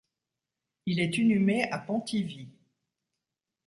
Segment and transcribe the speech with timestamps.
[0.87, 2.49] Il est inhumé à Pontivy.